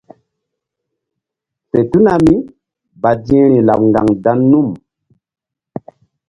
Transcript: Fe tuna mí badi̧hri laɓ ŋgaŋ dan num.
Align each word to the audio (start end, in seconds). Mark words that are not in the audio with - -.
Fe 1.69 1.79
tuna 1.91 2.13
mí 2.25 2.35
badi̧hri 3.01 3.57
laɓ 3.67 3.79
ŋgaŋ 3.89 4.07
dan 4.23 4.39
num. 4.51 4.69